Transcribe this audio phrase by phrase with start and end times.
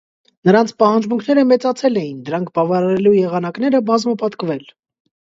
[0.47, 4.65] Նրանց պահանջմունքները մեծացել էին, դրանք բավարարելու եղանակները՝ բազմապատկվել։